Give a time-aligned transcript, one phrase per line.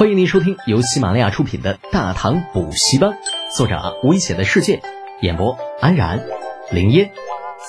[0.00, 3.10] 欢迎您收听由喜马拉雅出品的《大唐补习班》，
[3.54, 4.80] 作者危险的世界，
[5.20, 6.26] 演播安然、
[6.72, 7.12] 林烟、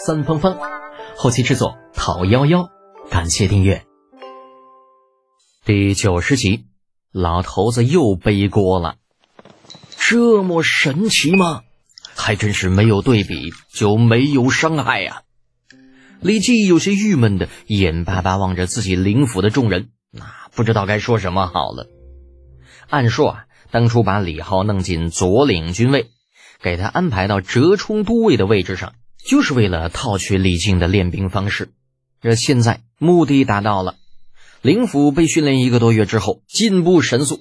[0.05, 0.57] 三芳芳，
[1.17, 2.69] 后期制作讨幺幺，
[3.09, 3.83] 感谢订阅。
[5.65, 6.67] 第九十集，
[7.11, 8.95] 老头子又背锅了，
[9.97, 11.63] 这么神奇吗？
[12.15, 15.23] 还真是没有对比就没有伤害呀！
[16.21, 20.23] 李记有些郁闷的眼巴巴望着自己灵府的众人，那
[20.55, 21.87] 不知道该说什么好了。
[22.91, 26.07] 按说啊，当初把李浩弄进左领军位，
[26.61, 31.69] 给他安排到折冲都尉的位置上，就是为了套取李靖的练兵方式。
[32.21, 33.95] 这现在目的达到了，
[34.61, 37.39] 灵甫被训练一个多月之后，进步神速，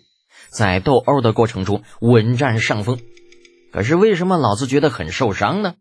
[0.50, 3.00] 在斗殴的过程中稳占上风。
[3.72, 5.74] 可是为什么老子觉得很受伤呢？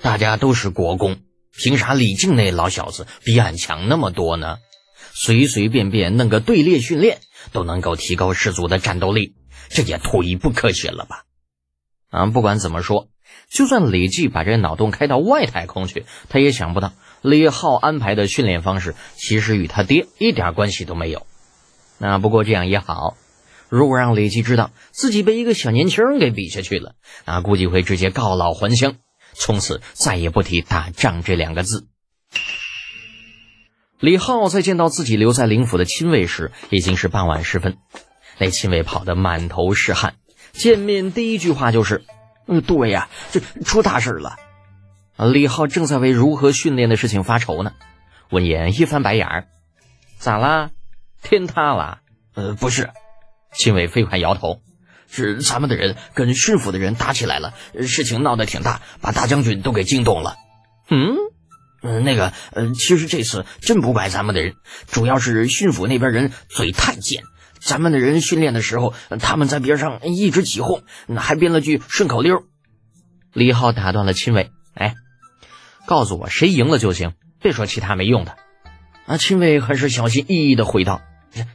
[0.00, 1.18] 大家都是国公，
[1.54, 4.56] 凭啥李靖那老小子比俺强那么多呢？
[5.12, 7.20] 随随便便弄个队列训练。
[7.52, 9.34] 都能够提高士卒的战斗力，
[9.68, 11.24] 这也忒不科学了吧？
[12.10, 13.08] 啊，不管怎么说，
[13.48, 16.92] 就算李记把这脑洞开到外太空去，他也想不到
[17.22, 21.26] 李浩安排的训练方式其实与他爹一点关系都没有。
[21.98, 23.16] 那不过这样也好，
[23.68, 28.96] 如果让李记知道自己被一个小年轻人给比下去了，那估计会直接告老还乡，
[29.34, 31.86] 从此再也不提打仗这两个字。
[34.00, 37.76] 李浩在见到自己留在灵府的亲卫时，已经是傍晚时分。
[38.38, 40.14] 那亲卫跑得满头是汗，
[40.52, 42.02] 见面第一句话就是
[42.48, 44.36] ：“嗯，杜威呀，这出大事了。”
[45.30, 47.72] 李浩正在为如何训练的事情发愁呢。
[48.30, 49.48] 闻言一翻白眼儿
[50.16, 50.70] ：“咋啦？
[51.22, 51.98] 天塌了
[52.34, 52.88] ？”“呃，不是。”
[53.52, 54.62] 亲卫飞快摇头
[55.10, 57.52] ：“是咱们的人跟巡抚的人打起来了，
[57.86, 60.36] 事情闹得挺大，把大将军都给惊动了。
[60.88, 61.16] ”“嗯。”
[61.82, 64.54] 嗯，那个，呃，其实这次真不怪咱们的人，
[64.86, 67.22] 主要是巡抚那边人嘴太贱。
[67.60, 70.82] 咱们的人训练的时候，他们在边上一直起哄，
[71.16, 72.44] 还编了句顺口溜。
[73.32, 74.94] 李浩打断了亲卫，哎，
[75.86, 78.36] 告诉我谁赢了就行，别说其他没用的。
[79.06, 81.02] 啊，亲卫很是小心翼翼的回道：“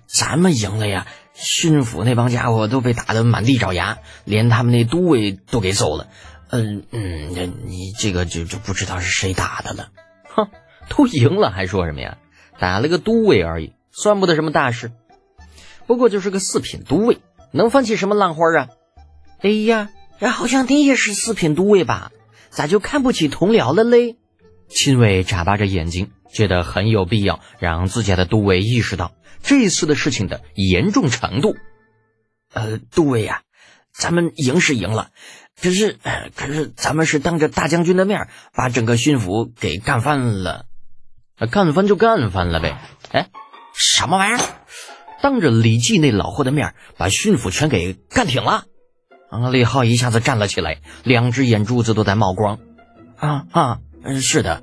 [0.07, 6.07] 咱们赢了呀，巡抚那帮家伙都被打得满地找牙，连他们那都尉都给揍了。
[6.49, 9.89] 嗯嗯，你这个就就不知道是谁打的了。”
[10.35, 10.49] 哼，
[10.89, 12.17] 都赢了还说什么呀？
[12.59, 14.91] 打了个都尉而已，算不得什么大事。
[15.87, 17.19] 不过就是个四品都尉，
[17.51, 18.69] 能翻起什么浪花啊？
[19.41, 19.89] 哎呀，
[20.31, 22.11] 好像你也是四品都尉吧？
[22.49, 24.15] 咋就看不起同僚了嘞？
[24.69, 29.11] 亲卫眨巴着眼睛，觉得很有必要让自家的都尉意识到
[29.43, 31.55] 这次的事情的严重程度。
[32.53, 33.41] 呃，都尉呀，
[33.93, 35.11] 咱们赢是赢了。
[35.61, 35.97] 可是，
[36.35, 40.65] 可是咱们是当着大将军的面把整个巡抚给干翻了，
[41.49, 42.77] 干翻就干翻了呗。
[43.11, 43.29] 哎，
[43.73, 44.39] 什么玩意儿？
[45.21, 48.65] 当着李记那老货的面把巡抚全给干挺了？
[49.31, 49.49] 啊！
[49.49, 52.59] 李浩一下子站了起来，两只眼珠子都在冒光。
[53.15, 54.61] 啊啊，嗯是的，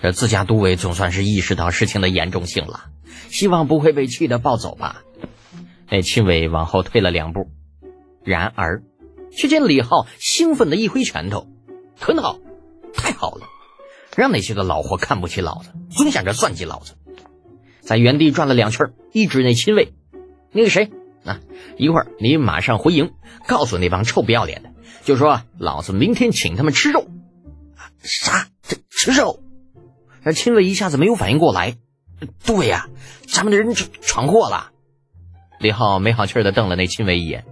[0.00, 2.84] 这自家都尉总算是意识到事情的严重性了，
[3.30, 5.02] 希望不会被气得暴走吧。
[5.90, 7.50] 那亲卫往后退了两步，
[8.22, 8.82] 然而。
[9.36, 11.46] 却见李浩兴奋的一挥拳头，
[11.98, 12.38] 很好，
[12.94, 13.46] 太好了，
[14.16, 16.94] 让那些个老货看不起老子，总想着算计老子。
[17.80, 19.92] 在原地转了两圈，一指那亲卫，
[20.52, 20.90] 那个谁
[21.24, 21.40] 啊，
[21.76, 23.12] 一会儿你马上回营，
[23.46, 24.70] 告诉那帮臭不要脸的，
[25.02, 27.06] 就说老子明天请他们吃肉。
[28.02, 28.48] 啥？
[28.62, 29.40] 这吃肉？
[30.22, 31.76] 那亲卫一下子没有反应过来。
[32.46, 32.88] 对呀，
[33.26, 34.70] 咱们的人闯祸了。
[35.58, 37.44] 李浩没好气的瞪了那亲卫一眼。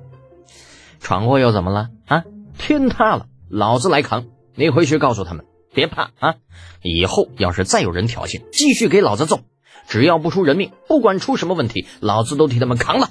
[1.02, 2.24] 闯祸又怎么了啊？
[2.56, 4.26] 天塌了，老子来扛！
[4.54, 6.34] 你回去告诉他们，别怕啊！
[6.80, 9.40] 以后要是再有人挑衅，继续给老子揍！
[9.88, 13.10] 只要不出人命，不管出什么问题，老子都替他们扛了。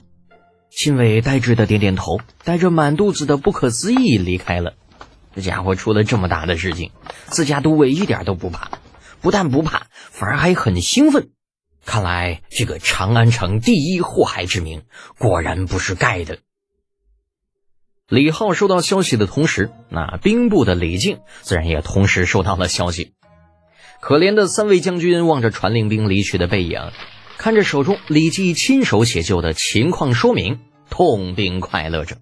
[0.69, 4.73] 亲卫呆滞的点点头，带着满肚子的不可思议离开了。
[5.35, 6.91] 这家伙出了这么大的事情，
[7.25, 8.71] 自家都尉一点都不怕，
[9.19, 11.31] 不但不怕，反而还很兴奋。
[11.85, 14.83] 看来这个长安城第一祸害之名，
[15.17, 16.39] 果然不是盖的。
[18.11, 23.13] 李浩收到消息的同时，那兵部的李靖自然也同时收到了消息。
[24.01, 26.91] 可怜的三位将军望着传令兵离去的背影，
[27.37, 30.59] 看着手中李记亲手写就的情况说明，
[30.89, 32.17] 痛并快乐着。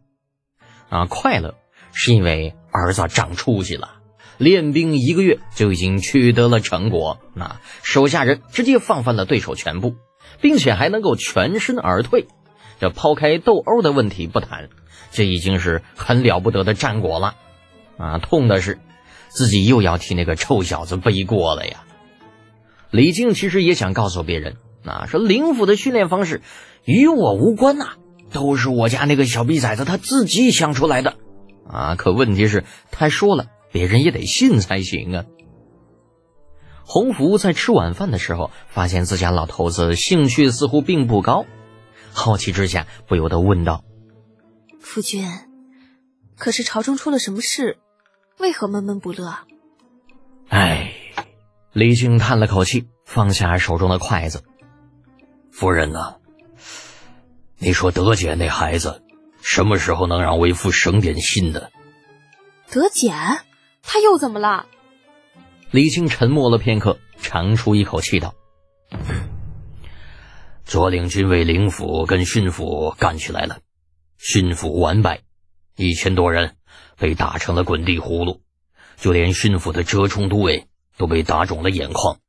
[0.90, 1.56] 啊，快乐
[1.92, 3.96] 是因为儿子长出息了，
[4.38, 9.96] 练兵一个月就已经取得了成果，那手下人直接放翻了对手全部，
[10.40, 12.28] 并且还能够全身而退。
[12.80, 14.70] 这抛开斗殴的问题不谈。
[15.12, 17.36] 这已经是很了不得的战果了，
[17.98, 18.20] 啊！
[18.20, 18.78] 痛的是，
[19.30, 21.84] 自己又要替那个臭小子背锅了呀。
[22.92, 26.42] 李靖其实也想告诉别人，啊，说灵府的训练方式
[26.86, 27.94] 与我无关呐，
[28.32, 31.16] 都是我家那个小逼崽子他自己想出来的。
[31.68, 35.26] 啊，可问题是，他说了，别人也得信才行啊。
[36.84, 41.46] 洪福在吃晚饭的时候，发现自家老头子兴趣似乎并不高，
[42.12, 43.84] 好奇之下，不由得问道
[44.80, 45.28] ：“夫君，
[46.38, 47.78] 可是朝中出了什么事？
[48.38, 49.40] 为何闷闷不乐？”
[50.50, 50.94] 哎，
[51.74, 54.44] 李靖叹了口气，放下手中的筷子
[55.52, 56.16] ：“夫人呐，
[57.58, 59.04] 你说德简那孩子
[59.42, 61.72] 什么时候能让为夫省点心的？”
[62.72, 63.16] 德简，
[63.84, 64.66] 他又怎么了？
[65.72, 68.34] 李靖沉默了片刻，长出一口气道
[70.70, 73.62] ：“左领军卫灵府跟巡抚干起来了，
[74.20, 75.24] 巡抚完败，
[75.76, 76.58] 一千多人
[76.96, 78.44] 被打成了滚地葫芦，
[78.96, 82.20] 就连巡抚的折冲都尉都被打肿了眼眶。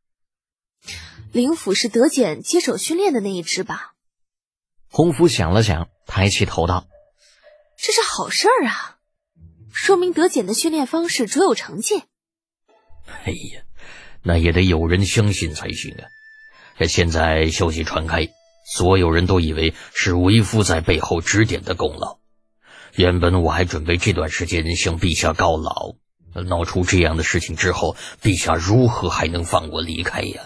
[1.32, 3.92] 灵府是德简接手训练的那一支吧？”
[4.88, 6.86] 洪福想了想，抬起头道
[7.76, 8.96] ：“这是好事儿啊，
[9.70, 12.04] 说明德简的训练方式卓有成绩。”
[13.04, 13.64] 哎呀，
[14.22, 16.08] 那也得有人相信才行啊！
[16.80, 18.30] 这现在消息传开，
[18.64, 22.20] 所有人都以为是为夫在背后指点的功劳。
[22.94, 25.96] 原本我还准备这段时间向陛下告老，
[26.32, 30.44] 闹出这样的事情之后，陛下如何还能放我离开呀？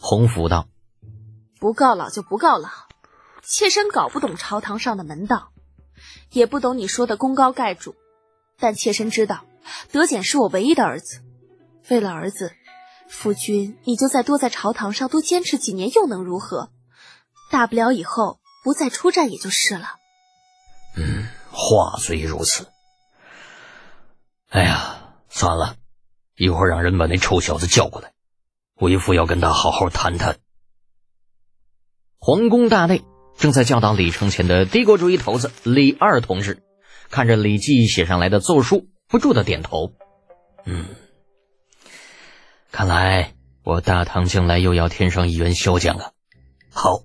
[0.00, 0.66] 洪福道
[1.60, 2.68] ：“不告老就不告老，
[3.40, 5.52] 妾身搞不懂朝堂上的门道，
[6.32, 7.94] 也不懂你说的功高盖主，
[8.58, 9.44] 但妾身知道，
[9.92, 11.20] 德简是我唯一的儿子。”
[11.88, 12.52] 为了儿子，
[13.16, 16.70] 夫君你就再多在朝堂上多坚持几年，又能如何？
[17.50, 19.94] 大不了以后不再出战也就是了。
[20.96, 22.66] 嗯，话虽如此，
[24.50, 25.76] 哎呀，算了，
[26.36, 28.12] 一会儿让人把那臭小子叫过来，
[28.74, 30.36] 为父要跟他好好谈谈。
[32.18, 33.04] 皇宫大内
[33.38, 36.62] 正在教导李承乾的帝国主义头子李二同志，
[37.10, 39.92] 看着李记写上来的奏书，不住的点头。
[40.66, 40.84] 嗯。
[42.74, 46.12] 看来我大唐将来又要添上一员骁将了，
[46.72, 47.04] 好，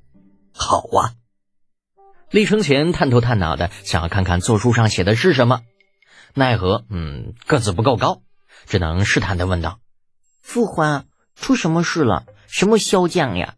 [0.51, 1.13] 好啊！
[2.31, 5.62] 李承乾探头探脑的想要看看奏书上写的是什么，
[6.33, 8.24] 奈何，嗯，个子不够高，
[8.66, 9.80] 只能试探的问道
[10.42, 11.06] ：“父皇，
[11.36, 12.25] 出什么事了？
[12.48, 13.54] 什么骁将呀？”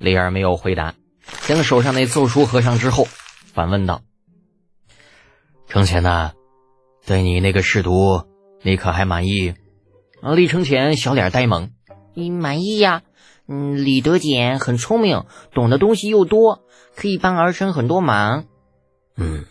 [0.00, 0.94] 李二没有回答，
[1.42, 3.06] 将手上那奏书合上之后，
[3.52, 4.00] 反问道
[5.68, 6.32] ：“承前呐，
[7.04, 8.24] 对你那个侍读，
[8.62, 9.54] 你可还满意？”
[10.34, 11.70] 李承乾小脸呆萌，
[12.14, 13.02] 你满意呀？
[13.48, 16.64] 嗯，李德简很聪明，懂的东西又多，
[16.96, 18.46] 可以帮儿臣很多忙。
[19.16, 19.44] 嗯，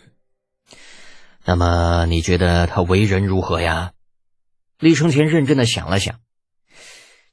[1.46, 3.92] 那么你觉得他为人如何呀？
[4.78, 6.16] 李承乾认真的想了想，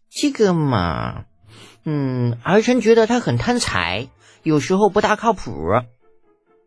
[0.10, 1.26] 这个嘛，
[1.84, 4.08] 嗯，儿臣觉得他很贪财，
[4.44, 5.52] 有时候不大靠谱。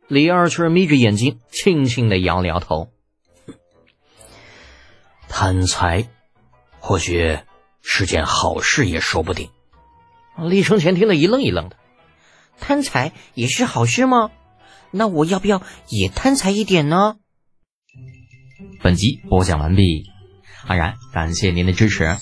[0.09, 2.91] 李二却眯着眼睛，轻轻的摇了摇头，
[5.29, 6.09] 贪财。
[6.87, 7.41] 或许
[7.83, 9.51] 是件好事也说不定。
[10.39, 11.77] 李承前听得一愣一愣的，
[12.61, 14.31] 贪财也是好事吗？
[14.93, 17.17] 那我要不要也贪财一点呢？
[18.85, 20.05] 本集播讲完毕，
[20.65, 22.19] 安然感谢您的支持。